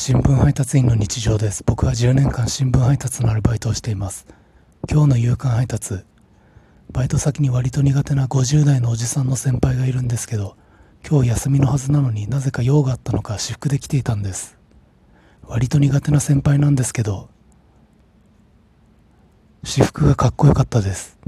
[0.00, 1.64] 新聞配達員の日常です。
[1.66, 4.28] 僕は10年間新聞配達のアルバイトをしています。
[4.88, 6.04] 今日の夕刊配達。
[6.92, 10.56] バイト先に割と苦手な50代のおじさんの先輩がいるんですけど
[11.04, 14.56] 今日休みのはずなのになぜか用があったのか私服で来ていたんです。
[15.42, 17.28] 割と苦手な先輩なんですけど
[19.64, 21.18] 私服がかっこよかったです。